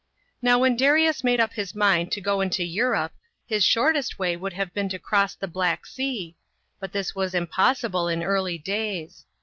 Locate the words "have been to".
4.53-4.97